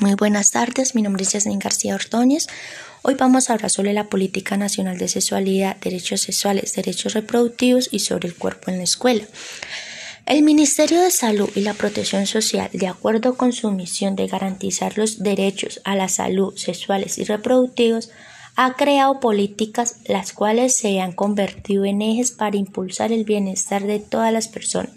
Muy 0.00 0.14
buenas 0.14 0.50
tardes, 0.50 0.94
mi 0.94 1.02
nombre 1.02 1.24
es 1.24 1.32
Yasmin 1.32 1.58
García 1.58 1.94
Ordóñez. 1.94 2.46
Hoy 3.02 3.16
vamos 3.16 3.50
a 3.50 3.52
hablar 3.52 3.70
sobre 3.70 3.92
la 3.92 4.08
Política 4.08 4.56
Nacional 4.56 4.96
de 4.96 5.08
Sexualidad, 5.08 5.76
Derechos 5.76 6.22
Sexuales, 6.22 6.72
Derechos 6.72 7.12
Reproductivos 7.12 7.90
y 7.92 7.98
sobre 7.98 8.28
el 8.28 8.34
cuerpo 8.34 8.70
en 8.70 8.78
la 8.78 8.84
escuela. 8.84 9.24
El 10.24 10.42
Ministerio 10.42 11.02
de 11.02 11.10
Salud 11.10 11.50
y 11.54 11.60
la 11.60 11.74
Protección 11.74 12.26
Social, 12.26 12.70
de 12.72 12.86
acuerdo 12.86 13.36
con 13.36 13.52
su 13.52 13.70
misión 13.72 14.16
de 14.16 14.26
garantizar 14.26 14.96
los 14.96 15.22
derechos 15.22 15.82
a 15.84 15.94
la 15.96 16.08
salud 16.08 16.56
sexuales 16.56 17.18
y 17.18 17.24
reproductivos, 17.24 18.08
ha 18.56 18.76
creado 18.76 19.20
políticas 19.20 19.96
las 20.06 20.32
cuales 20.32 20.78
se 20.78 20.98
han 21.02 21.12
convertido 21.12 21.84
en 21.84 22.00
ejes 22.00 22.30
para 22.30 22.56
impulsar 22.56 23.12
el 23.12 23.24
bienestar 23.24 23.82
de 23.82 23.98
todas 23.98 24.32
las 24.32 24.48
personas 24.48 24.92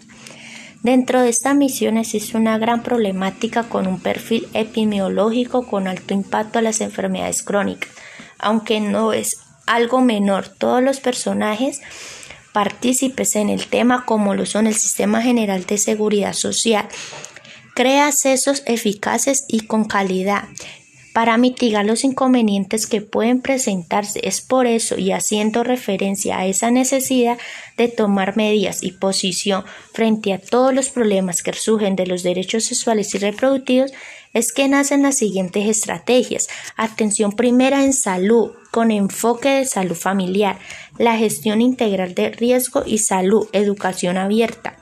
Dentro 0.84 1.22
de 1.22 1.30
esta 1.30 1.54
misión 1.54 1.96
existe 1.96 2.36
una 2.36 2.58
gran 2.58 2.82
problemática 2.82 3.62
con 3.62 3.86
un 3.86 3.98
perfil 4.00 4.46
epidemiológico 4.52 5.66
con 5.66 5.88
alto 5.88 6.12
impacto 6.12 6.58
a 6.58 6.62
las 6.62 6.82
enfermedades 6.82 7.42
crónicas. 7.42 7.90
Aunque 8.38 8.80
no 8.80 9.14
es 9.14 9.38
algo 9.66 10.02
menor, 10.02 10.46
todos 10.46 10.82
los 10.82 11.00
personajes 11.00 11.80
partícipes 12.52 13.34
en 13.34 13.48
el 13.48 13.66
tema, 13.66 14.04
como 14.04 14.34
lo 14.34 14.44
son 14.44 14.66
el 14.66 14.74
Sistema 14.74 15.22
General 15.22 15.64
de 15.64 15.78
Seguridad 15.78 16.34
Social, 16.34 16.86
crea 17.74 18.08
accesos 18.08 18.62
eficaces 18.66 19.46
y 19.48 19.60
con 19.60 19.86
calidad 19.86 20.44
para 21.14 21.38
mitigar 21.38 21.86
los 21.86 22.02
inconvenientes 22.02 22.88
que 22.88 23.00
pueden 23.00 23.40
presentarse. 23.40 24.20
Es 24.24 24.40
por 24.40 24.66
eso 24.66 24.98
y 24.98 25.12
haciendo 25.12 25.62
referencia 25.62 26.38
a 26.38 26.46
esa 26.46 26.72
necesidad 26.72 27.38
de 27.76 27.86
tomar 27.86 28.36
medidas 28.36 28.82
y 28.82 28.90
posición 28.90 29.64
frente 29.92 30.32
a 30.32 30.40
todos 30.40 30.74
los 30.74 30.90
problemas 30.90 31.44
que 31.44 31.52
surgen 31.52 31.94
de 31.94 32.08
los 32.08 32.24
derechos 32.24 32.64
sexuales 32.64 33.14
y 33.14 33.18
reproductivos, 33.18 33.92
es 34.32 34.52
que 34.52 34.66
nacen 34.66 35.04
las 35.04 35.16
siguientes 35.16 35.68
estrategias. 35.68 36.48
Atención 36.76 37.30
primera 37.30 37.84
en 37.84 37.92
salud, 37.92 38.50
con 38.72 38.90
enfoque 38.90 39.50
de 39.50 39.66
salud 39.66 39.94
familiar, 39.94 40.58
la 40.98 41.16
gestión 41.16 41.62
integral 41.62 42.16
de 42.16 42.30
riesgo 42.30 42.82
y 42.84 42.98
salud, 42.98 43.46
educación 43.52 44.16
abierta 44.16 44.78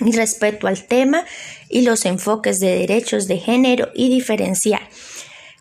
y 0.00 0.10
respeto 0.10 0.66
al 0.66 0.88
tema 0.88 1.24
y 1.68 1.82
los 1.82 2.04
enfoques 2.04 2.58
de 2.58 2.76
derechos 2.78 3.28
de 3.28 3.38
género 3.38 3.90
y 3.94 4.08
diferencial. 4.08 4.82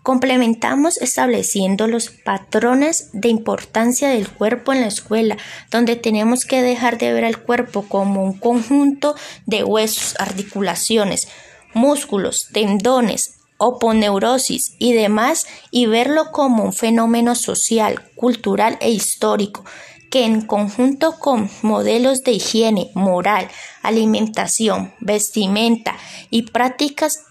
Complementamos 0.03 0.97
estableciendo 0.97 1.88
los 1.88 2.09
patrones 2.09 3.09
de 3.13 3.30
importancia 3.30 4.09
del 4.09 4.27
cuerpo 4.27 4.73
en 4.73 4.81
la 4.81 4.88
escuela, 4.88 5.38
donde 5.69 5.95
tenemos 5.95 6.45
que 6.45 6.63
dejar 6.63 6.97
de 6.97 7.13
ver 7.13 7.25
al 7.25 7.38
cuerpo 7.38 7.83
como 7.88 8.23
un 8.23 8.33
conjunto 8.33 9.16
de 9.45 9.63
huesos, 9.63 10.16
articulaciones, 10.19 11.27
músculos, 11.73 12.47
tendones, 12.52 13.35
oponeurosis 13.57 14.73
y 14.79 14.94
demás 14.94 15.45
y 15.69 15.85
verlo 15.85 16.31
como 16.31 16.63
un 16.63 16.73
fenómeno 16.73 17.35
social, 17.35 18.02
cultural 18.16 18.79
e 18.81 18.89
histórico 18.89 19.63
que 20.09 20.25
en 20.25 20.41
conjunto 20.41 21.17
con 21.19 21.49
modelos 21.61 22.23
de 22.23 22.33
higiene, 22.33 22.89
moral, 22.95 23.47
alimentación, 23.83 24.94
vestimenta 24.99 25.95
y 26.29 26.41
prácticas 26.52 27.23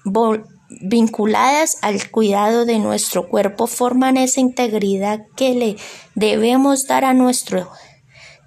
vinculadas 0.81 1.79
al 1.83 2.11
cuidado 2.11 2.65
de 2.65 2.79
nuestro 2.79 3.29
cuerpo 3.29 3.67
forman 3.67 4.17
esa 4.17 4.41
integridad 4.41 5.27
que 5.37 5.55
le 5.55 5.77
debemos 6.15 6.87
dar 6.87 7.05
a 7.05 7.15
nuestro 7.15 7.71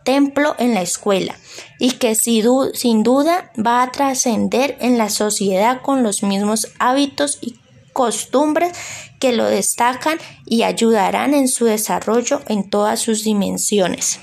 templo 0.04 0.56
en 0.58 0.74
la 0.74 0.82
escuela 0.82 1.36
y 1.80 1.92
que 1.92 2.16
sin 2.16 3.04
duda 3.04 3.52
va 3.56 3.84
a 3.84 3.92
trascender 3.92 4.78
en 4.80 4.98
la 4.98 5.10
sociedad 5.10 5.82
con 5.82 6.04
los 6.04 6.24
mismos 6.24 6.68
hábitos 6.80 7.40
y 7.42 7.60
costumbres 7.94 8.74
que 9.20 9.32
lo 9.32 9.46
destacan 9.46 10.18
y 10.46 10.64
ayudarán 10.64 11.34
en 11.34 11.48
su 11.48 11.66
desarrollo 11.66 12.42
en 12.48 12.70
todas 12.70 13.00
sus 13.00 13.24
dimensiones. 13.24 14.20